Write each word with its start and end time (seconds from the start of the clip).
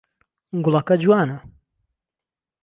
گوڵەکە 0.63 0.95
جوانە. 1.01 1.37